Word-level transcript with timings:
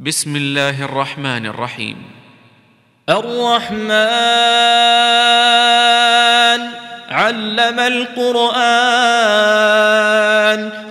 بسم 0.00 0.36
الله 0.36 0.84
الرحمن 0.84 1.46
الرحيم. 1.46 1.96
الرحمن 3.08 4.95
علم 7.26 7.78
القرآن 7.80 8.86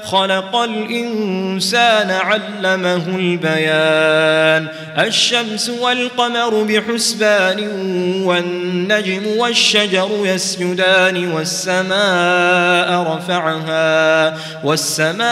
خلق 0.04 0.56
الإنسان 0.56 2.12
علمه 2.12 3.06
البيان. 3.08 4.68
الشمس 4.98 5.70
والقمر 5.70 6.63
بحسبان 6.63 7.60
والنجم 8.24 9.28
والشجر 9.38 10.10
يسجدان 10.24 11.31
والسماء 11.31 12.90
رفعها 13.15 14.38
والسماء 14.63 15.26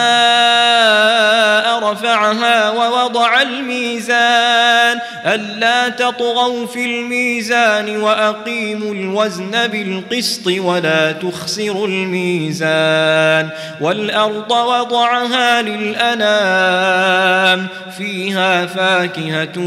رفعها 1.91 2.69
ووضع 2.69 3.41
الميزان. 3.41 4.99
ألا 5.25 5.89
تطغوا 5.89 6.67
في 6.67 6.85
الميزان 6.85 7.97
وأقيموا 7.97 8.93
الوزن 8.93 9.67
بالقسط 9.67 10.47
ولا 10.47 10.92
تخسروا 11.11 11.87
الميزان 11.87 13.49
والأرض 13.81 14.51
وضعها 14.51 15.61
للأنام 15.61 17.67
فيها 17.97 18.65
فاكهة 18.65 19.57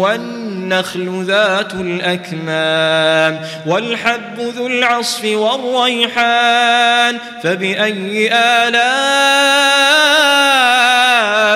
والنخل 0.00 1.24
ذات 1.24 1.74
الأكمام 1.74 3.40
والحب 3.66 4.38
ذو 4.38 4.66
العصف 4.66 5.24
والريحان 5.24 7.18
فبأي 7.42 8.32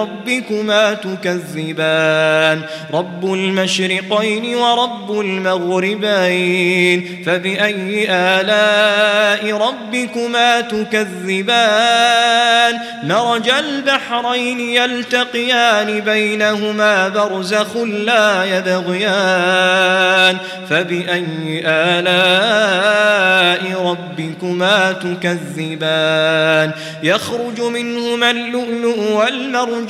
ربكما 0.00 0.94
تكذبان. 0.94 2.62
رب 2.94 3.34
المشرقين 3.34 4.54
ورب 4.54 5.20
المغربين. 5.20 7.22
فبأي 7.26 8.06
آلاء 8.10 9.56
ربكما 9.56 10.60
تكذبان؟ 10.60 12.00
مرج 13.02 13.48
البحرين 13.48 14.60
يلتقيان 14.60 16.00
بينهما 16.00 17.08
برزخ 17.08 17.76
لا 17.76 18.58
يبغيان. 18.58 20.36
فبأي 20.70 21.62
آلاء 21.66 23.60
ربكما 23.86 24.92
تكذبان؟ 24.92 26.70
يخرج 27.02 27.60
منهما 27.60 28.30
اللؤلؤ 28.30 29.12
والمرجان 29.12 29.89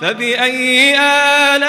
فبأي 0.00 0.98
آلاء 1.00 1.68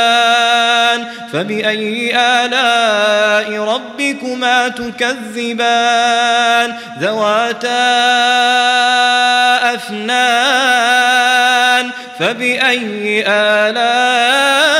تكذبان 0.00 1.06
فبأي 1.32 2.16
آلاء 2.16 3.60
ربكما 3.60 4.68
تكذبان 4.68 6.74
ذواتا 7.00 7.90
أفنان 9.74 11.10
فبأي 12.18 13.24
آلاء 13.28 14.79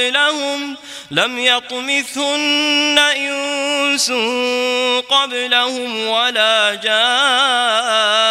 قبلهم 0.09 0.77
لم 1.11 1.39
يطمثهن 1.39 2.99
إنس 2.99 4.11
قبلهم 5.09 6.07
ولا 6.07 6.75
جان 6.75 8.30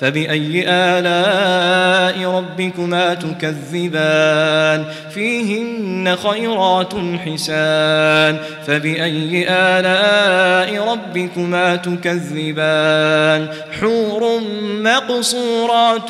فبأي 0.00 0.64
آلاء 0.68 2.30
ربكما 2.30 3.14
تكذبان؟ 3.14 4.84
فيهن 5.14 6.16
خيرات 6.16 6.92
حسان. 6.94 8.38
فبأي 8.66 9.46
آلاء 9.48 10.88
ربكما 10.92 11.76
تكذبان؟ 11.76 13.48
حور 13.80 14.40
مقصورات 14.72 16.08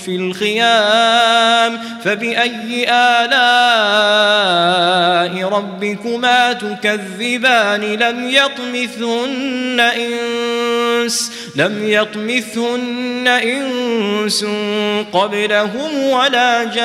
في 0.00 0.16
الخيام. 0.16 1.78
فبأي 2.04 2.86
آلاء 2.90 3.34
ربكما 5.48 6.52
تكذبان؟ 6.52 7.80
لم 7.80 8.28
يطمثهن 8.28 9.80
إنس. 9.80 11.32
لم 11.56 11.88
يطمثهن 11.88 13.13
إنس 13.28 14.44
قبلهم 15.12 15.98
ولا 16.10 16.64
جان 16.64 16.84